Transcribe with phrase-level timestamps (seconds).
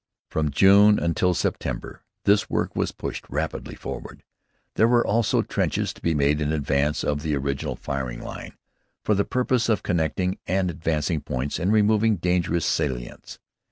[0.31, 4.23] From June until September this work was pushed rapidly forward.
[4.73, 8.57] There were also trenches to be made in advance of the original firing line,
[9.05, 13.37] for the purpose of connecting up advanced points and removing dangerous salients.